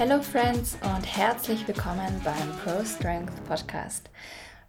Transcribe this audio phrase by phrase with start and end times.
[0.00, 4.08] Hello Friends und herzlich willkommen beim Pro Strength Podcast.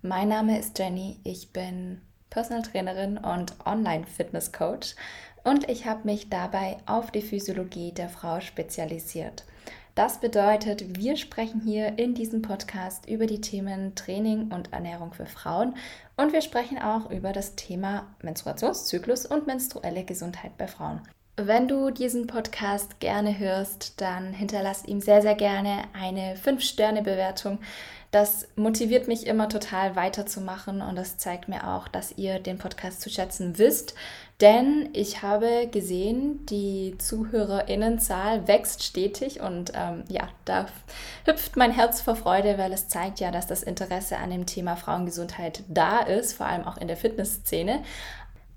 [0.02, 4.94] Mein Name ist Jenny, ich bin Personal Trainerin und Online Fitness Coach
[5.46, 9.46] und ich habe mich dabei auf die Physiologie der Frau spezialisiert.
[9.96, 15.26] Das bedeutet, wir sprechen hier in diesem Podcast über die Themen Training und Ernährung für
[15.26, 15.78] Frauen
[16.18, 21.00] und wir sprechen auch über das Thema Menstruationszyklus und menstruelle Gesundheit bei Frauen.
[21.38, 27.60] Wenn du diesen Podcast gerne hörst, dann hinterlass ihm sehr, sehr gerne eine 5-Sterne-Bewertung.
[28.12, 33.00] Das motiviert mich immer total weiterzumachen und das zeigt mir auch, dass ihr den Podcast
[33.00, 33.96] zu schätzen wisst.
[34.42, 40.66] Denn ich habe gesehen, die Zuhörerinnenzahl wächst stetig und ähm, ja, da
[41.26, 44.76] hüpft mein Herz vor Freude, weil es zeigt ja, dass das Interesse an dem Thema
[44.76, 47.84] Frauengesundheit da ist, vor allem auch in der Fitnessszene.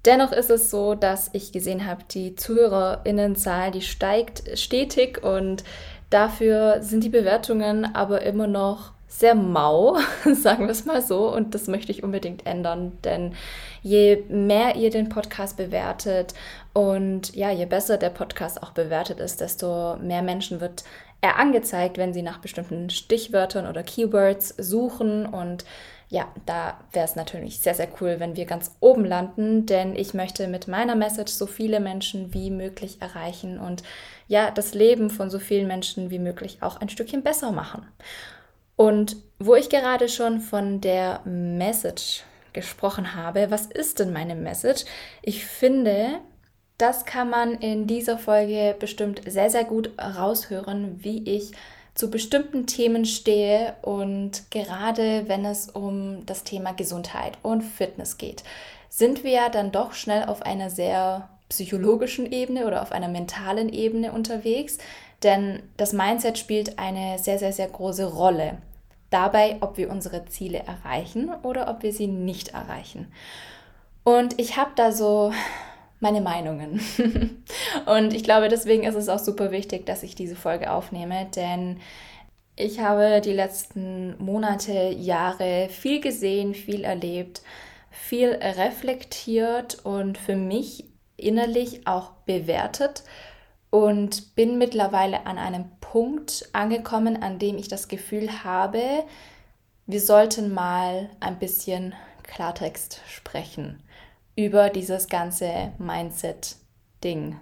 [0.05, 5.65] Dennoch ist es so, dass ich gesehen habe, die Zuhörerinnenzahl, die steigt stetig und
[6.11, 9.97] dafür sind die Bewertungen aber immer noch sehr mau,
[10.35, 11.33] sagen wir es mal so.
[11.33, 13.35] Und das möchte ich unbedingt ändern, denn
[13.83, 16.35] je mehr ihr den Podcast bewertet
[16.73, 20.85] und ja, je besser der Podcast auch bewertet ist, desto mehr Menschen wird
[21.21, 25.65] er angezeigt, wenn sie nach bestimmten Stichwörtern oder Keywords suchen und
[26.09, 30.15] ja, da wäre es natürlich sehr, sehr cool, wenn wir ganz oben landen, denn ich
[30.15, 33.83] möchte mit meiner Message so viele Menschen wie möglich erreichen und
[34.29, 37.87] ja, das Leben von so vielen Menschen wie möglich auch ein Stückchen besser machen.
[38.77, 44.85] Und wo ich gerade schon von der Message gesprochen habe, was ist denn meine Message?
[45.23, 46.21] Ich finde,
[46.79, 51.53] das kann man in dieser Folge bestimmt sehr, sehr gut raushören, wie ich
[51.95, 58.43] zu bestimmten Themen stehe und gerade wenn es um das Thema Gesundheit und Fitness geht,
[58.89, 63.69] sind wir ja dann doch schnell auf einer sehr psychologischen Ebene oder auf einer mentalen
[63.69, 64.79] Ebene unterwegs,
[65.23, 68.59] denn das Mindset spielt eine sehr, sehr, sehr große Rolle
[69.11, 73.13] dabei, ob wir unsere Ziele erreichen oder ob wir sie nicht erreichen.
[74.03, 75.33] Und ich habe da so
[76.05, 76.81] meine Meinungen.
[77.87, 81.81] und ich glaube, deswegen ist es auch super wichtig, dass ich diese Folge aufnehme, denn
[82.57, 87.43] ich habe die letzten Monate, Jahre viel gesehen, viel erlebt,
[87.91, 90.85] viel reflektiert und für mich
[91.17, 93.03] innerlich auch bewertet
[93.71, 99.05] und bin mittlerweile an einem Punkt angekommen, an dem ich das Gefühl habe,
[99.87, 101.95] wir sollten mal ein bisschen
[102.25, 103.84] Klartext sprechen
[104.37, 107.37] über dieses ganze Mindset-Ding.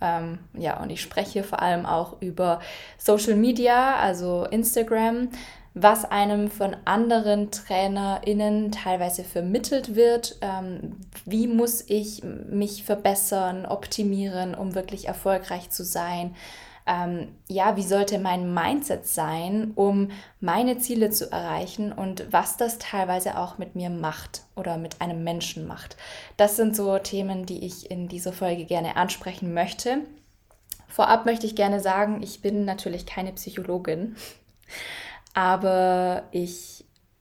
[0.00, 2.60] Ähm, ja, und ich spreche vor allem auch über
[2.98, 5.28] Social Media, also Instagram,
[5.74, 10.36] was einem von anderen TrainerInnen teilweise vermittelt wird.
[10.40, 16.34] Ähm, wie muss ich mich verbessern, optimieren, um wirklich erfolgreich zu sein?
[16.88, 20.10] Ähm, ja, wie sollte mein Mindset sein, um
[20.40, 25.22] meine Ziele zu erreichen und was das teilweise auch mit mir macht oder mit einem
[25.22, 25.96] Menschen macht.
[26.38, 29.98] Das sind so Themen, die ich in dieser Folge gerne ansprechen möchte.
[30.88, 34.16] Vorab möchte ich gerne sagen, ich bin natürlich keine Psychologin,
[35.34, 36.77] aber ich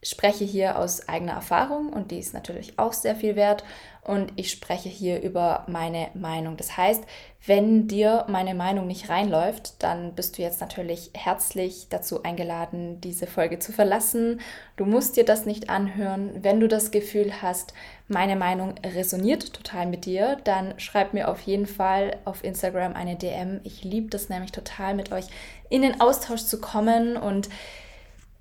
[0.10, 3.64] spreche hier aus eigener Erfahrung und die ist natürlich auch sehr viel wert
[4.08, 6.56] und ich spreche hier über meine Meinung.
[6.56, 7.04] Das heißt,
[7.46, 13.28] wenn dir meine Meinung nicht reinläuft, dann bist du jetzt natürlich herzlich dazu eingeladen, diese
[13.28, 14.40] Folge zu verlassen.
[14.78, 16.32] Du musst dir das nicht anhören.
[16.42, 17.74] Wenn du das Gefühl hast,
[18.08, 23.18] meine Meinung resoniert total mit dir, dann schreib mir auf jeden Fall auf Instagram eine
[23.18, 23.60] DM.
[23.66, 25.26] Ich liebe das nämlich total, mit euch
[25.70, 27.50] in den Austausch zu kommen und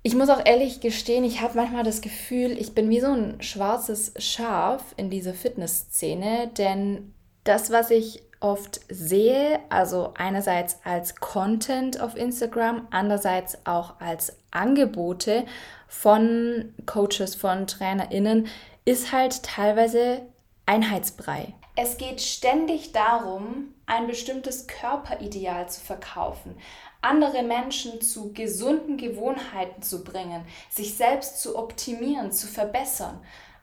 [0.07, 3.41] ich muss auch ehrlich gestehen, ich habe manchmal das Gefühl, ich bin wie so ein
[3.41, 7.13] schwarzes Schaf in dieser Fitnessszene, denn
[7.43, 15.43] das, was ich oft sehe, also einerseits als Content auf Instagram, andererseits auch als Angebote
[15.89, 18.47] von Coaches, von Trainerinnen,
[18.85, 20.21] ist halt teilweise
[20.65, 21.53] Einheitsbrei.
[21.75, 26.55] Es geht ständig darum, ein bestimmtes Körperideal zu verkaufen,
[27.01, 33.19] andere Menschen zu gesunden Gewohnheiten zu bringen, sich selbst zu optimieren, zu verbessern.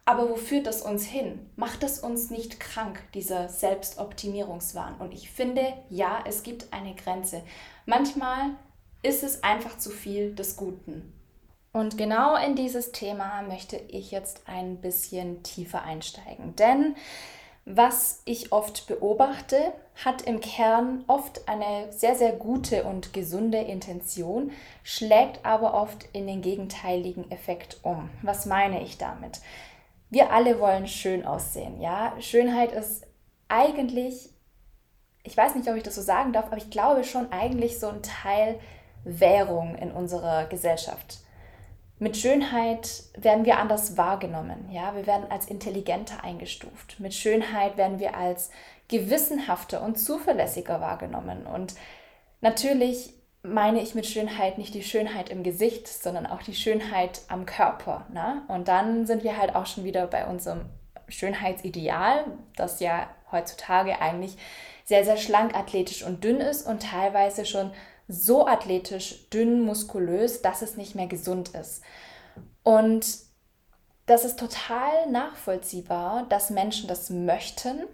[0.07, 1.51] Aber wo führt das uns hin?
[1.57, 4.97] Macht es uns nicht krank, dieser Selbstoptimierungswahn?
[4.97, 7.43] Und ich finde, ja, es gibt eine Grenze.
[7.87, 8.51] Manchmal
[9.03, 11.13] ist es einfach zu viel des Guten.
[11.73, 16.55] Und genau in dieses Thema möchte ich jetzt ein bisschen tiefer einsteigen.
[16.57, 16.95] Denn
[17.67, 19.73] was ich oft beobachte,
[20.05, 24.53] hat im Kern oft eine sehr, sehr gute und gesunde Intention,
[24.83, 28.11] schlägt aber oft in den gegenteiligen Effekt um.
[28.23, 29.41] Was meine ich damit?
[30.11, 32.15] Wir alle wollen schön aussehen, ja?
[32.21, 33.07] Schönheit ist
[33.49, 34.31] eigentlich,
[35.23, 37.89] ich weiß nicht, ob ich das so sagen darf, aber ich glaube schon eigentlich so
[37.89, 38.59] ein Teil
[39.05, 41.24] Währung in unserer Gesellschaft.
[42.05, 47.01] Mit Schönheit werden wir anders wahrgenommen, ja, wir werden als intelligenter eingestuft.
[47.01, 48.51] Mit Schönheit werden wir als
[48.89, 51.75] gewissenhafter und zuverlässiger wahrgenommen und
[52.43, 57.47] natürlich meine ich mit Schönheit nicht die Schönheit im Gesicht, sondern auch die Schönheit am
[57.47, 58.05] Körper.
[58.13, 58.43] Ne?
[58.49, 60.67] Und dann sind wir halt auch schon wieder bei unserem
[61.09, 64.37] Schönheitsideal, das ja heutzutage eigentlich
[64.85, 67.71] sehr, sehr schlank, athletisch und dünn ist und teilweise schon
[68.09, 71.83] so athletisch, dünn, muskulös, dass es nicht mehr gesund ist.
[72.63, 73.07] Und
[74.07, 77.85] das ist total nachvollziehbar, dass Menschen das möchten,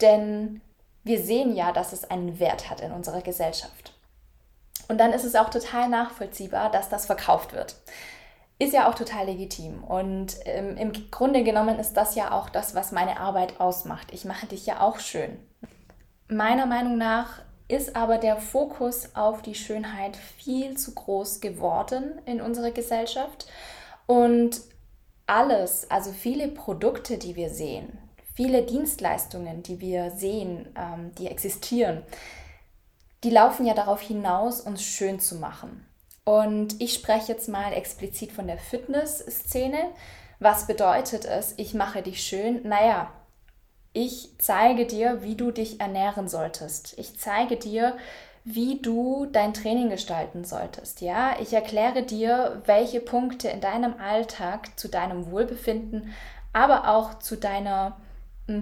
[0.00, 0.60] denn
[1.04, 3.94] wir sehen ja, dass es einen Wert hat in unserer Gesellschaft.
[4.88, 7.76] Und dann ist es auch total nachvollziehbar, dass das verkauft wird.
[8.58, 9.84] Ist ja auch total legitim.
[9.84, 14.08] Und ähm, im Grunde genommen ist das ja auch das, was meine Arbeit ausmacht.
[14.12, 15.38] Ich mache dich ja auch schön.
[16.28, 22.40] Meiner Meinung nach ist aber der Fokus auf die Schönheit viel zu groß geworden in
[22.40, 23.46] unserer Gesellschaft.
[24.06, 24.62] Und
[25.26, 27.98] alles, also viele Produkte, die wir sehen,
[28.34, 32.02] viele Dienstleistungen, die wir sehen, ähm, die existieren,
[33.22, 35.84] die laufen ja darauf hinaus, uns schön zu machen.
[36.24, 39.78] Und ich spreche jetzt mal explizit von der Fitness-Szene.
[40.40, 42.66] Was bedeutet es, ich mache dich schön?
[42.66, 43.10] Naja,
[43.98, 46.96] ich zeige dir, wie du dich ernähren solltest.
[46.98, 47.96] Ich zeige dir,
[48.44, 51.00] wie du dein Training gestalten solltest.
[51.00, 56.14] Ja, ich erkläre dir, welche Punkte in deinem Alltag zu deinem Wohlbefinden,
[56.52, 57.96] aber auch zu deiner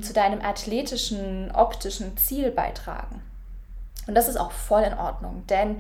[0.03, 3.23] zu deinem athletischen, optischen Ziel beitragen.
[4.09, 5.77] Und das ist auch voll in Ordnung, denn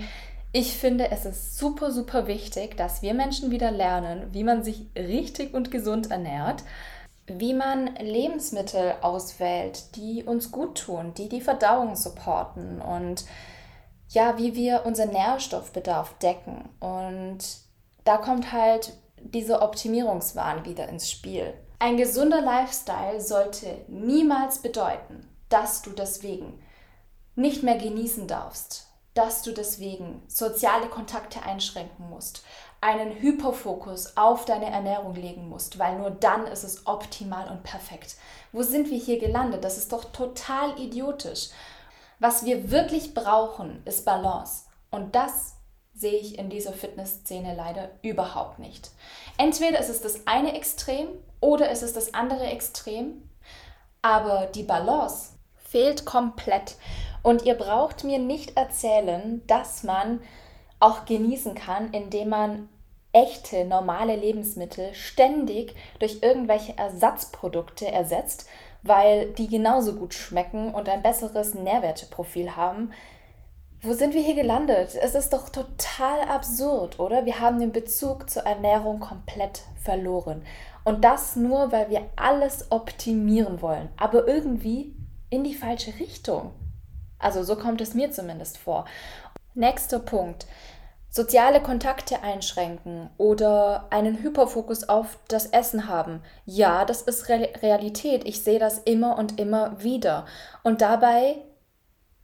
[0.53, 4.87] ich finde, es ist super, super wichtig, dass wir Menschen wieder lernen, wie man sich
[4.97, 6.63] richtig und gesund ernährt,
[7.27, 13.25] wie man Lebensmittel auswählt, die uns gut tun, die die Verdauung supporten und
[14.09, 16.69] ja, wie wir unseren Nährstoffbedarf decken.
[16.81, 17.39] Und
[18.05, 21.55] da kommt halt dieser Optimierungswahn wieder ins Spiel.
[21.79, 26.63] Ein gesunder Lifestyle sollte niemals bedeuten, dass du deswegen
[27.35, 32.45] nicht mehr genießen darfst, dass du deswegen soziale Kontakte einschränken musst,
[32.81, 38.17] einen Hyperfokus auf deine Ernährung legen musst, weil nur dann ist es optimal und perfekt.
[38.53, 39.65] Wo sind wir hier gelandet?
[39.65, 41.49] Das ist doch total idiotisch.
[42.19, 44.65] Was wir wirklich brauchen, ist Balance.
[44.91, 45.57] Und das
[45.95, 48.91] sehe ich in dieser Fitnessszene leider überhaupt nicht.
[49.39, 51.09] Entweder ist es das eine Extrem
[51.41, 53.29] oder ist es das andere Extrem,
[54.03, 56.77] aber die Balance fehlt komplett.
[57.23, 60.21] Und ihr braucht mir nicht erzählen, dass man
[60.81, 62.69] auch genießen kann, indem man
[63.13, 68.47] echte, normale Lebensmittel ständig durch irgendwelche Ersatzprodukte ersetzt,
[68.83, 72.93] weil die genauso gut schmecken und ein besseres Nährwerteprofil haben.
[73.81, 74.95] Wo sind wir hier gelandet?
[75.01, 77.25] Es ist doch total absurd, oder?
[77.25, 80.43] Wir haben den Bezug zur Ernährung komplett verloren.
[80.85, 84.95] Und das nur, weil wir alles optimieren wollen, aber irgendwie
[85.31, 86.53] in die falsche Richtung.
[87.19, 88.85] Also so kommt es mir zumindest vor.
[89.57, 90.47] Nächster Punkt.
[91.09, 96.23] Soziale Kontakte einschränken oder einen Hyperfokus auf das Essen haben.
[96.45, 98.27] Ja, das ist Re Realität.
[98.27, 100.27] Ich sehe das immer und immer wieder.
[100.63, 101.37] Und dabei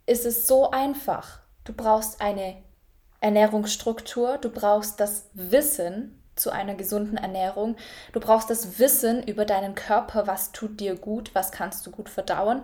[0.04, 1.40] ist es so einfach.
[1.64, 2.62] Du brauchst eine
[3.20, 7.76] Ernährungsstruktur, du brauchst das Wissen zu einer gesunden Ernährung,
[8.12, 12.10] du brauchst das Wissen über deinen Körper, was tut dir gut, was kannst du gut
[12.10, 12.62] verdauen.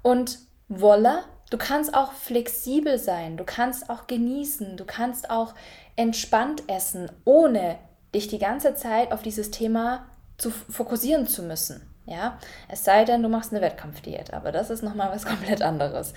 [0.00, 5.54] Und voila, Du kannst auch flexibel sein, du kannst auch genießen, du kannst auch
[5.94, 7.78] entspannt essen, ohne
[8.14, 10.06] dich die ganze Zeit auf dieses Thema
[10.38, 11.88] zu fokussieren zu müssen.
[12.04, 12.38] Ja,
[12.68, 16.14] es sei denn, du machst eine Wettkampfdiät, aber das ist nochmal was komplett anderes.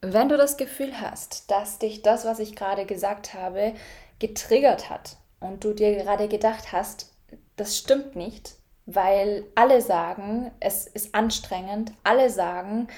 [0.00, 3.74] Wenn du das Gefühl hast, dass dich das, was ich gerade gesagt habe,
[4.18, 7.12] getriggert hat und du dir gerade gedacht hast,
[7.56, 8.54] das stimmt nicht,
[8.86, 12.88] weil alle sagen, es ist anstrengend, alle sagen,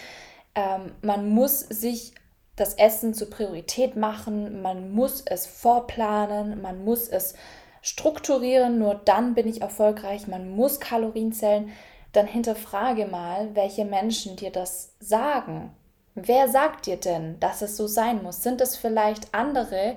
[0.54, 2.14] ähm, man muss sich
[2.56, 7.34] das Essen zur Priorität machen, man muss es vorplanen, man muss es
[7.82, 11.70] strukturieren, nur dann bin ich erfolgreich, man muss Kalorien zählen,
[12.12, 15.74] dann hinterfrage mal, welche Menschen dir das sagen.
[16.14, 18.42] Wer sagt dir denn, dass es so sein muss?
[18.42, 19.96] Sind es vielleicht andere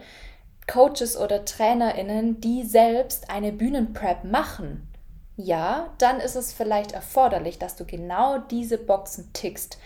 [0.65, 4.91] Coaches oder Trainerinnen, die selbst eine Bühnenprep machen?
[5.37, 9.77] Ja, dann ist es vielleicht erforderlich, dass du genau diese Boxen tickst.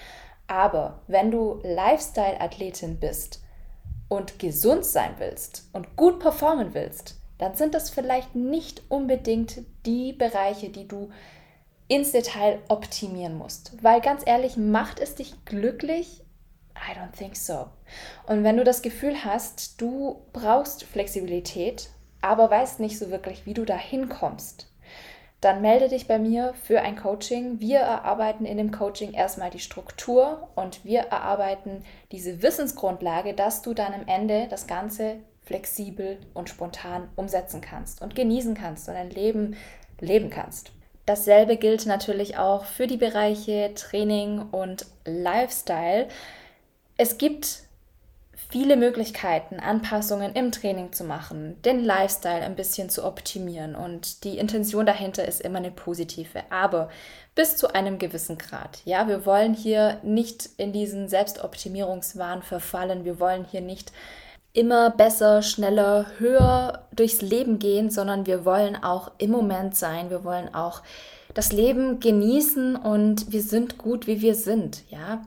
[0.51, 3.41] Aber wenn du Lifestyle-Athletin bist
[4.09, 10.11] und gesund sein willst und gut performen willst, dann sind das vielleicht nicht unbedingt die
[10.11, 11.09] Bereiche, die du
[11.87, 13.81] ins Detail optimieren musst.
[13.81, 16.21] Weil ganz ehrlich, macht es dich glücklich,
[16.75, 17.67] I don't think so.
[18.27, 23.53] Und wenn du das Gefühl hast, du brauchst Flexibilität, aber weißt nicht so wirklich, wie
[23.53, 24.67] du da hinkommst,
[25.41, 27.59] dann melde dich bei mir für ein Coaching.
[27.59, 33.73] Wir erarbeiten in dem Coaching erstmal die Struktur und wir erarbeiten diese Wissensgrundlage, dass du
[33.73, 39.09] dann am Ende das Ganze flexibel und spontan umsetzen kannst und genießen kannst und dein
[39.09, 39.57] Leben
[39.99, 40.71] leben kannst.
[41.07, 46.07] Dasselbe gilt natürlich auch für die Bereiche Training und Lifestyle.
[46.97, 47.63] Es gibt
[48.51, 54.37] viele Möglichkeiten, Anpassungen im Training zu machen, den Lifestyle ein bisschen zu optimieren und die
[54.37, 56.89] Intention dahinter ist immer eine positive, aber
[57.33, 58.81] bis zu einem gewissen Grad.
[58.83, 63.93] Ja, wir wollen hier nicht in diesen Selbstoptimierungswahn verfallen, wir wollen hier nicht
[64.53, 70.25] immer besser, schneller, höher durchs Leben gehen, sondern wir wollen auch im Moment sein, wir
[70.25, 70.81] wollen auch
[71.33, 75.25] das Leben genießen und wir sind gut, wie wir sind, ja.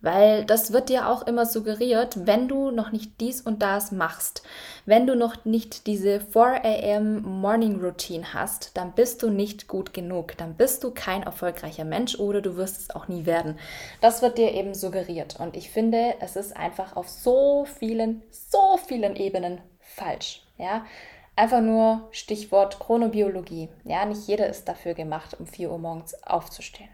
[0.00, 4.42] Weil das wird dir auch immer suggeriert, wenn du noch nicht dies und das machst,
[4.86, 6.62] wenn du noch nicht diese 4
[6.96, 11.84] am Morning Routine hast, dann bist du nicht gut genug, dann bist du kein erfolgreicher
[11.84, 13.58] Mensch oder du wirst es auch nie werden.
[14.00, 18.78] Das wird dir eben suggeriert und ich finde, es ist einfach auf so vielen, so
[18.86, 20.86] vielen Ebenen falsch, ja.
[21.34, 23.68] Einfach nur Stichwort Chronobiologie.
[23.84, 26.88] Ja, nicht jeder ist dafür gemacht, um 4 Uhr morgens aufzustehen.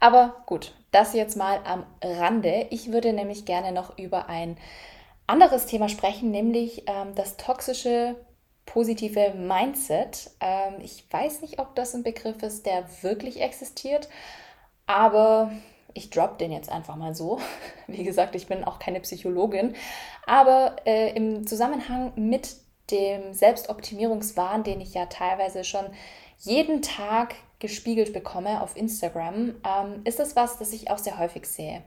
[0.00, 2.66] Aber gut, das jetzt mal am Rande.
[2.70, 4.56] Ich würde nämlich gerne noch über ein
[5.26, 8.16] anderes Thema sprechen, nämlich ähm, das toxische
[8.66, 10.30] positive Mindset.
[10.40, 14.08] Ähm, ich weiß nicht, ob das ein Begriff ist, der wirklich existiert,
[14.86, 15.50] aber
[15.94, 17.40] ich drop den jetzt einfach mal so.
[17.86, 19.74] Wie gesagt, ich bin auch keine Psychologin,
[20.26, 22.56] aber äh, im Zusammenhang mit
[22.90, 25.86] dem Selbstoptimierungswahn, den ich ja teilweise schon
[26.38, 31.46] jeden Tag gespiegelt bekomme auf Instagram, ähm, ist das was, das ich auch sehr häufig
[31.46, 31.82] sehe.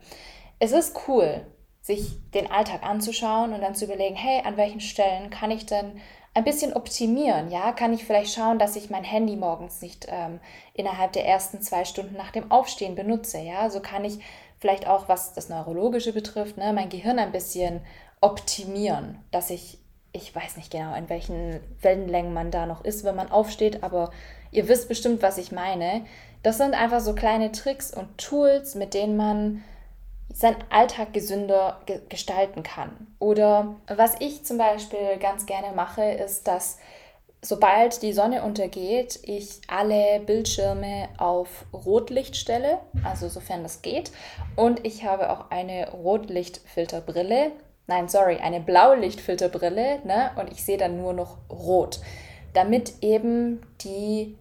[0.57, 1.45] Es ist cool,
[1.81, 6.01] sich den Alltag anzuschauen und dann zu überlegen, hey, an welchen Stellen kann ich denn
[6.33, 7.51] ein bisschen optimieren?
[7.51, 10.39] Ja, kann ich vielleicht schauen, dass ich mein Handy morgens nicht ähm,
[10.73, 13.37] innerhalb der ersten zwei Stunden nach dem Aufstehen benutze?
[13.37, 14.19] Ja, so kann ich
[14.57, 17.81] vielleicht auch, was das Neurologische betrifft, ne, mein Gehirn ein bisschen
[18.19, 19.77] optimieren, dass ich,
[20.17, 24.11] ich weiß nicht genau, in welchen Wellenlängen man da noch ist, wenn man aufsteht, aber
[24.51, 26.05] Ihr wisst bestimmt, was ich meine.
[26.43, 29.63] Das sind einfach so kleine Tricks und Tools, mit denen man
[30.33, 33.07] seinen Alltag gesünder ge gestalten kann.
[33.19, 36.77] Oder was ich zum Beispiel ganz gerne mache, ist, dass
[37.41, 44.11] sobald die Sonne untergeht, ich alle Bildschirme auf Rotlicht stelle, also sofern das geht.
[44.55, 47.51] Und ich habe auch eine Rotlichtfilterbrille.
[47.87, 50.31] Nein, sorry, eine Blaulichtfilterbrille, ne?
[50.35, 51.99] Und ich sehe dann nur noch rot
[52.57, 54.35] damit eben die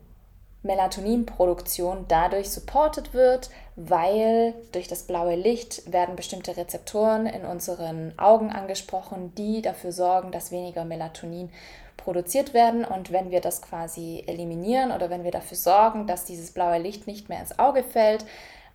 [0.63, 8.51] Melatoninproduktion dadurch supported wird, weil durch das blaue Licht werden bestimmte Rezeptoren in unseren Augen
[8.51, 11.51] angesprochen, die dafür sorgen, dass weniger Melatonin
[11.99, 12.87] produziert werden.
[12.87, 17.07] Und wenn wir das quasi eliminieren oder wenn wir dafür sorgen, dass dieses blaue Licht
[17.07, 18.25] nicht mehr ins Auge fällt,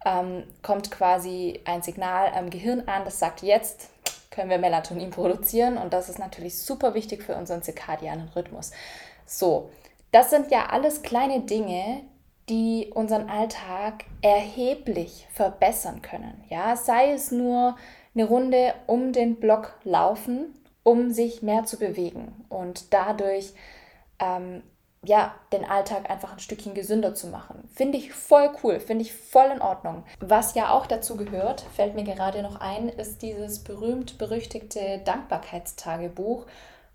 [0.06, 3.90] ähm, kommt quasi ein Signal am Gehirn an, das sagt, jetzt
[4.32, 5.78] können wir Melatonin produzieren.
[5.78, 8.72] Und das ist natürlich super wichtig für unseren zirkadianen Rhythmus.
[9.26, 9.70] So,
[10.12, 12.02] das sind ja alles kleine Dinge,
[12.50, 16.44] die unseren Alltag erheblich verbessern können.
[16.50, 17.78] Ja, sei es nur
[18.14, 23.54] eine Runde um den Block laufen, um sich mehr zu bewegen und dadurch
[24.20, 24.64] ähm,
[25.04, 27.68] ja, den Alltag einfach ein Stückchen gesünder zu machen.
[27.74, 30.04] Finde ich voll cool, finde ich voll in Ordnung.
[30.20, 36.46] Was ja auch dazu gehört, fällt mir gerade noch ein, ist dieses berühmt-berüchtigte Dankbarkeitstagebuch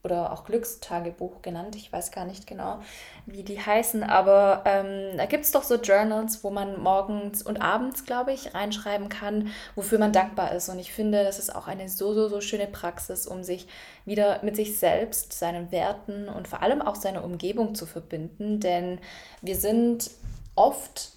[0.06, 1.76] oder auch Glückstagebuch genannt.
[1.76, 2.78] Ich weiß gar nicht genau,
[3.26, 7.60] wie die heißen, aber ähm, da gibt es doch so Journals, wo man morgens und
[7.60, 10.68] abends, glaube ich, reinschreiben kann, wofür man dankbar ist.
[10.68, 13.66] Und ich finde, das ist auch eine so, so, so schöne Praxis, um sich
[14.04, 18.60] wieder mit sich selbst, seinen Werten und vor allem auch seiner Umgebung zu verbinden.
[18.60, 19.00] Denn
[19.42, 20.10] wir sind
[20.54, 21.15] oft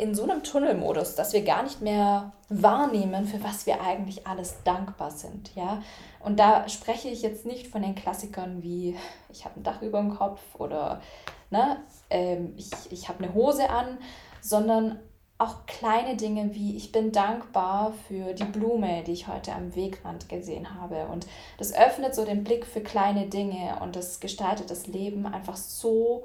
[0.00, 4.56] in so einem Tunnelmodus, dass wir gar nicht mehr wahrnehmen, für was wir eigentlich alles
[4.64, 5.82] dankbar sind, ja.
[6.20, 8.96] Und da spreche ich jetzt nicht von den Klassikern wie
[9.30, 11.00] ich habe ein Dach über dem Kopf oder
[11.50, 11.78] ne,
[12.08, 13.98] ähm, ich, ich habe eine Hose an,
[14.40, 14.98] sondern
[15.38, 20.28] auch kleine Dinge wie ich bin dankbar für die Blume, die ich heute am Wegrand
[20.28, 21.06] gesehen habe.
[21.06, 21.26] Und
[21.58, 26.24] das öffnet so den Blick für kleine Dinge und das gestaltet das Leben einfach so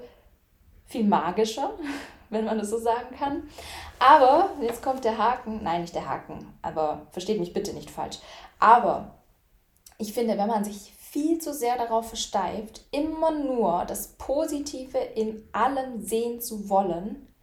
[0.86, 1.72] viel magischer,
[2.29, 3.44] wenn man das so sagen kann.
[4.00, 8.20] Aber jetzt kommt der Haken, nein, nicht der Haken, aber versteht mich bitte nicht falsch.
[8.60, 9.15] Aber
[9.98, 15.48] ich finde, wenn man sich viel zu sehr darauf versteift, immer nur das Positive in
[15.53, 17.34] allem sehen zu wollen,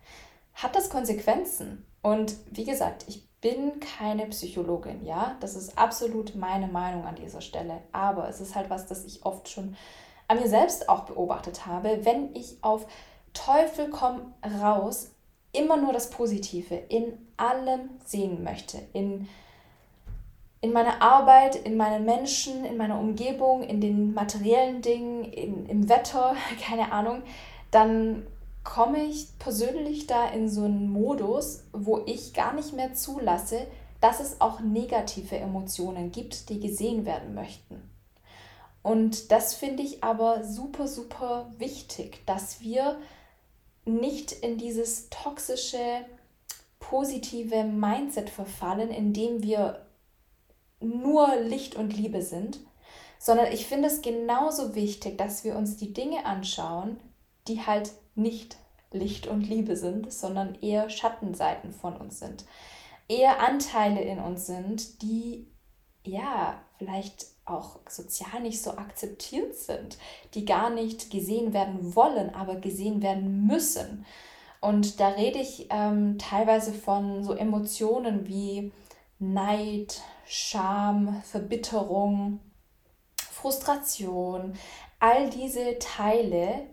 [0.54, 1.86] hat das Konsequenzen.
[2.02, 7.40] Und wie gesagt, ich bin keine Psychologin, ja, das ist absolut meine Meinung an dieser
[7.40, 9.76] Stelle, aber es ist halt was, das ich oft schon
[10.28, 12.86] an mir selbst auch beobachtet habe, wenn ich auf
[13.32, 15.10] Teufel komm raus
[15.52, 19.28] immer nur das Positive in allem sehen möchte, in
[20.62, 25.88] in meiner Arbeit, in meinen Menschen, in meiner Umgebung, in den materiellen Dingen, in, im
[25.88, 27.22] Wetter, keine Ahnung,
[27.72, 28.26] dann
[28.62, 33.66] komme ich persönlich da in so einen Modus, wo ich gar nicht mehr zulasse,
[34.00, 37.82] dass es auch negative Emotionen gibt, die gesehen werden möchten.
[38.82, 42.98] Und das finde ich aber super, super wichtig, dass wir
[43.84, 46.04] nicht in dieses toxische,
[46.78, 49.86] positive Mindset verfallen, indem wir
[50.80, 52.60] nur Licht und Liebe sind,
[53.18, 56.98] sondern ich finde es genauso wichtig, dass wir uns die Dinge anschauen,
[57.46, 58.56] die halt nicht
[58.90, 62.44] Licht und Liebe sind, sondern eher Schattenseiten von uns sind.
[63.08, 65.46] Eher Anteile in uns sind, die
[66.04, 69.98] ja vielleicht auch sozial nicht so akzeptiert sind,
[70.34, 74.04] die gar nicht gesehen werden wollen, aber gesehen werden müssen.
[74.60, 78.72] Und da rede ich ähm, teilweise von so Emotionen wie
[79.18, 82.40] Neid, Scham, Verbitterung,
[83.16, 84.54] Frustration,
[85.00, 86.66] all diese Teile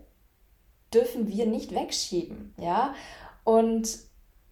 [0.94, 2.94] dürfen wir nicht wegschieben, ja?
[3.44, 3.98] Und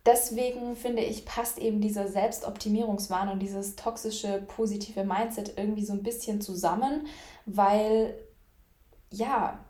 [0.09, 6.03] deswegen finde ich, passt eben dieser Selbstoptimierungswahn und dieses toxische positive Mindset irgendwie so ein
[6.03, 7.07] bisschen zusammen,
[7.45, 8.19] weil
[9.11, 9.65] ja,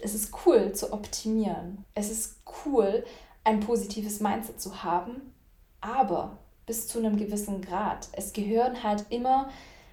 [0.00, 1.84] es ist cool zu optimieren.
[1.94, 3.04] Es ist cool,
[3.44, 5.34] ein positives Mindset zu haben,
[5.80, 8.08] aber bis zu einem gewissen Grad.
[8.12, 9.50] Es gehören halt immer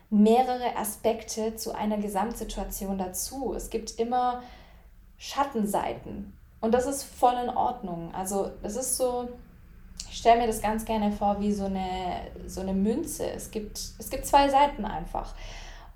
[0.10, 3.54] mehrere Aspekte zu einer Gesamtsituation dazu.
[3.54, 4.42] Es gibt immer
[5.18, 8.14] Schattenseiten und das ist voll in Ordnung.
[8.16, 9.30] Also das ist so,
[10.10, 13.30] ich stelle mir das ganz gerne vor wie so eine, so eine Münze.
[13.30, 15.34] Es gibt, es gibt zwei Seiten einfach.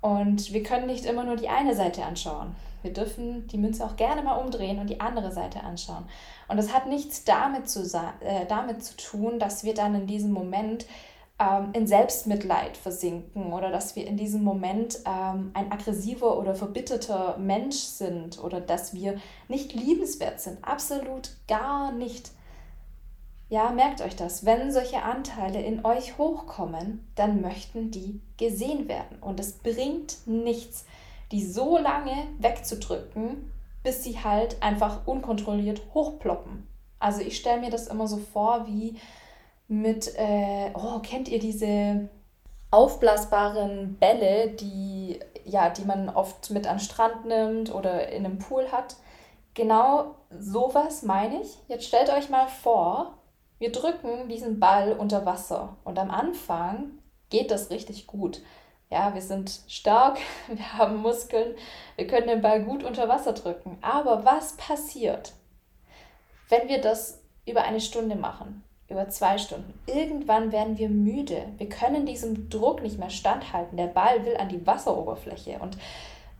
[0.00, 2.54] Und wir können nicht immer nur die eine Seite anschauen.
[2.82, 6.04] Wir dürfen die Münze auch gerne mal umdrehen und die andere Seite anschauen.
[6.48, 7.82] Und das hat nichts damit zu,
[8.20, 10.86] äh, damit zu tun, dass wir dann in diesem Moment
[11.38, 17.36] ähm, in Selbstmitleid versinken oder dass wir in diesem Moment ähm, ein aggressiver oder verbitterter
[17.38, 20.58] Mensch sind oder dass wir nicht liebenswert sind.
[20.62, 22.30] Absolut gar nicht.
[23.52, 24.46] Ja, merkt euch das.
[24.46, 29.18] Wenn solche Anteile in euch hochkommen, dann möchten die gesehen werden.
[29.20, 30.86] Und es bringt nichts,
[31.32, 36.66] die so lange wegzudrücken, bis sie halt einfach unkontrolliert hochploppen.
[36.98, 38.98] Also ich stelle mir das immer so vor wie
[39.68, 42.08] mit, äh, oh, kennt ihr diese
[42.70, 48.38] aufblasbaren Bälle, die, ja, die man oft mit an den Strand nimmt oder in einem
[48.38, 48.96] Pool hat?
[49.52, 51.58] Genau sowas meine ich.
[51.68, 53.18] Jetzt stellt euch mal vor,
[53.62, 56.98] wir drücken diesen Ball unter Wasser und am Anfang
[57.30, 58.42] geht das richtig gut.
[58.90, 61.54] Ja, wir sind stark, wir haben Muskeln,
[61.94, 63.78] wir können den Ball gut unter Wasser drücken.
[63.80, 65.34] Aber was passiert,
[66.48, 69.78] wenn wir das über eine Stunde machen, über zwei Stunden?
[69.86, 71.44] Irgendwann werden wir müde.
[71.58, 73.76] Wir können diesem Druck nicht mehr standhalten.
[73.76, 75.78] Der Ball will an die Wasseroberfläche und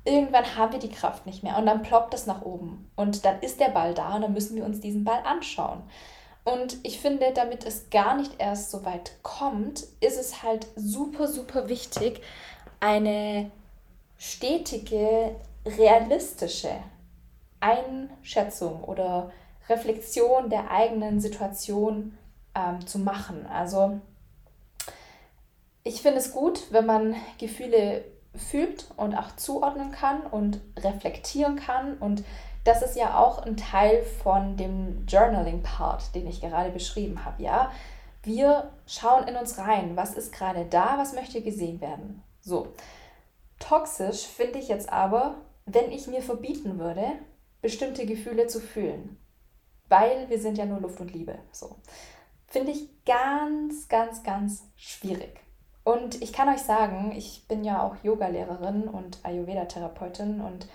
[0.05, 3.39] irgendwann haben wir die Kraft nicht mehr und dann ploppt es nach oben und dann
[3.43, 5.85] ist der Ball da und dann müssen wir uns diesen Ball anschauen.
[6.45, 11.29] Und ich finde, damit es gar nicht erst so weit kommt, ist es halt super,
[11.29, 12.21] super wichtig,
[12.81, 13.51] eine
[14.19, 16.73] stetige, realistische
[17.61, 19.31] Einschätzung oder
[19.69, 22.19] Reflexion der eigenen Situation
[22.55, 23.47] ähm, zu machen.
[23.47, 24.01] Also
[25.85, 31.99] ich finde es gut, wenn man Gefühle fühlt und auch zuordnen kann und reflektieren kann
[31.99, 32.25] und
[32.65, 37.73] das ist ja auch ein Teil von dem Journaling-Part, den ich gerade beschrieben habe, ja.
[38.23, 42.23] Wir schauen in uns rein, was ist gerade da, was möchte gesehen werden.
[42.41, 42.69] So.
[43.59, 47.05] Toxisch finde ich jetzt aber, wenn ich mir verbieten würde,
[47.61, 49.19] bestimmte Gefühle zu fühlen.
[49.89, 51.37] Weil wir sind ja nur Luft und Liebe.
[51.51, 51.77] So.
[52.47, 55.41] Finde ich ganz, ganz, ganz schwierig.
[55.85, 60.69] Und ich kann euch sagen, ich bin ja auch Yogalehrerin und Ayurveda-Therapeutin und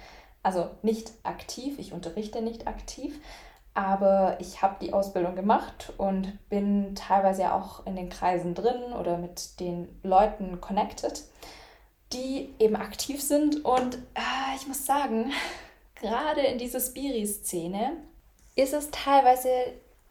[0.47, 3.19] also nicht aktiv, ich unterrichte nicht aktiv,
[3.73, 9.17] aber ich habe die Ausbildung gemacht und bin teilweise auch in den Kreisen drin oder
[9.17, 11.21] mit den Leuten connected,
[12.13, 13.65] die eben aktiv sind.
[13.65, 15.33] Und äh, ich muss sagen,
[15.95, 17.97] gerade in dieser Spiri-Szene
[18.55, 19.49] ist es teilweise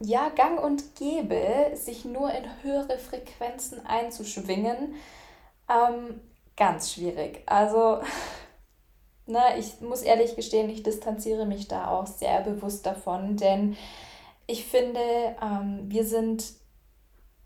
[0.00, 4.96] ja gang und gäbe, sich nur in höhere Frequenzen einzuschwingen.
[5.70, 6.20] Ähm,
[6.58, 7.42] ganz schwierig.
[7.46, 8.02] Also
[9.26, 13.76] ne, ich muss ehrlich gestehen, ich distanziere mich da auch sehr bewusst davon, denn
[14.46, 15.00] ich finde,
[15.42, 16.44] ähm, wir sind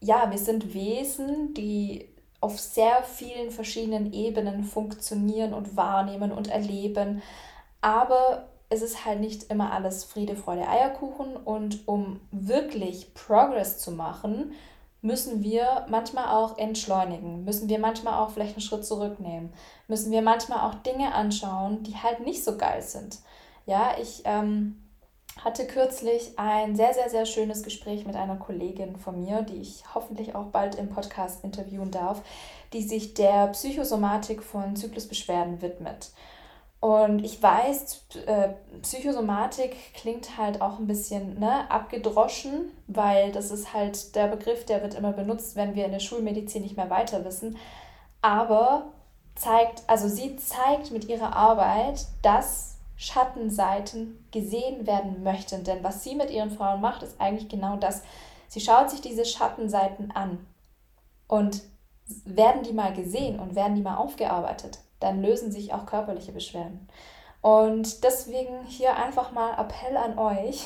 [0.00, 2.08] ja, wir sind Wesen, die
[2.40, 7.22] auf sehr vielen verschiedenen Ebenen funktionieren und wahrnehmen und erleben.
[7.82, 11.36] Aber es ist halt nicht immer alles Friede, Freude, Eierkuchen.
[11.36, 14.52] Und um wirklich Progress zu machen,
[15.02, 19.52] müssen wir manchmal auch entschleunigen, müssen wir manchmal auch vielleicht einen Schritt zurücknehmen,
[19.88, 23.18] müssen wir manchmal auch Dinge anschauen, die halt nicht so geil sind.
[23.66, 24.82] Ja, ich ähm,
[25.44, 29.84] hatte kürzlich ein sehr, sehr, sehr schönes Gespräch mit einer Kollegin von mir, die ich
[29.94, 32.22] hoffentlich auch bald im Podcast interviewen darf,
[32.72, 36.10] die sich der Psychosomatik von Zyklusbeschwerden widmet.
[36.80, 38.48] Und ich weiß, äh,
[38.80, 44.80] Psychosomatik klingt halt auch ein bisschen ne, abgedroschen, weil das ist halt der Begriff, der
[44.80, 47.58] wird immer benutzt, wenn wir in der Schulmedizin nicht mehr weiter wissen.
[48.22, 48.92] Aber
[49.34, 55.64] zeigt, also sie zeigt mit ihrer Arbeit, dass Schattenseiten gesehen werden möchten.
[55.64, 58.02] Denn was sie mit ihren Frauen macht, ist eigentlich genau das.
[58.48, 60.46] Sie schaut sich diese Schattenseiten an
[61.28, 61.62] und
[62.24, 66.88] werden die mal gesehen und werden die mal aufgearbeitet dann lösen sich auch körperliche Beschwerden.
[67.42, 70.64] Und deswegen hier einfach mal Appell an euch.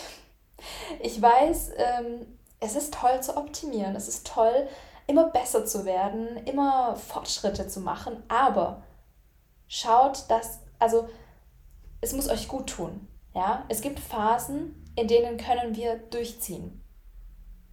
[1.00, 2.26] Ich weiß, ähm,
[2.60, 4.68] es ist toll zu optimieren, es ist toll,
[5.06, 8.82] immer besser zu werden, immer Fortschritte zu machen, aber
[9.68, 11.08] schaut, dass, also
[12.00, 13.06] es muss euch gut tun.
[13.34, 13.64] Ja?
[13.68, 16.82] Es gibt Phasen, in denen können wir durchziehen.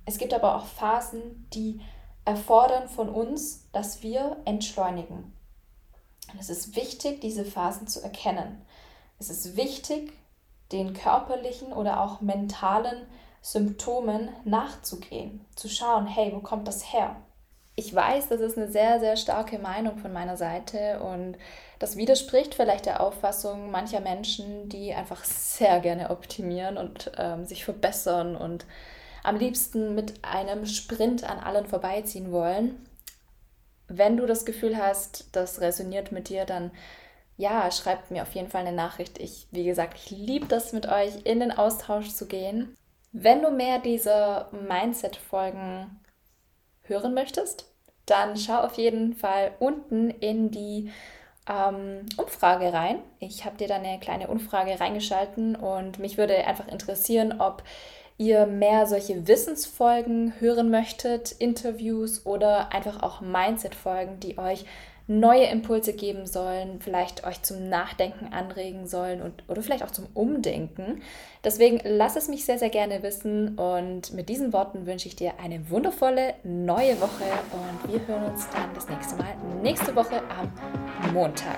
[0.05, 1.81] Es gibt aber auch Phasen, die
[2.25, 5.33] erfordern von uns, dass wir entschleunigen.
[6.39, 8.61] Es ist wichtig, diese Phasen zu erkennen.
[9.19, 10.13] Es ist wichtig,
[10.71, 13.05] den körperlichen oder auch mentalen
[13.41, 17.15] Symptomen nachzugehen, zu schauen, hey, wo kommt das her?
[17.75, 21.37] Ich weiß, das ist eine sehr, sehr starke Meinung von meiner Seite und
[21.79, 27.65] das widerspricht vielleicht der Auffassung mancher Menschen, die einfach sehr gerne optimieren und ähm, sich
[27.65, 28.65] verbessern und
[29.23, 32.85] am liebsten mit einem Sprint an allen vorbeiziehen wollen.
[33.93, 36.71] Wenn du das Gefühl hast, das resoniert mit dir, dann
[37.37, 39.19] ja, schreibt mir auf jeden Fall eine Nachricht.
[39.19, 42.75] Ich, wie gesagt, ich liebe das mit euch in den Austausch zu gehen.
[43.11, 45.99] Wenn du mehr dieser Mindset-Folgen
[46.83, 47.65] hören möchtest,
[48.05, 50.91] dann schau auf jeden Fall unten in die
[51.49, 52.99] ähm, Umfrage rein.
[53.19, 57.63] Ich habe dir da eine kleine Umfrage reingeschalten und mich würde einfach interessieren, ob
[58.21, 64.65] ihr mehr solche Wissensfolgen hören möchtet, Interviews oder einfach auch Mindset-Folgen, die euch
[65.07, 70.05] neue Impulse geben sollen, vielleicht euch zum Nachdenken anregen sollen und, oder vielleicht auch zum
[70.13, 71.01] Umdenken.
[71.43, 75.33] Deswegen lass es mich sehr, sehr gerne wissen und mit diesen Worten wünsche ich dir
[75.43, 81.11] eine wundervolle neue Woche und wir hören uns dann das nächste Mal nächste Woche am
[81.11, 81.57] Montag.